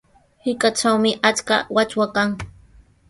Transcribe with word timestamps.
Hirkatrawmi 0.43 1.11
achka 1.29 1.55
wachwa 1.75 2.05
kan. 2.15 2.29